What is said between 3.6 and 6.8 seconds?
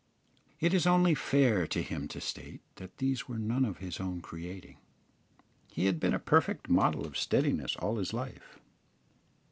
of his own creating he had been a perfect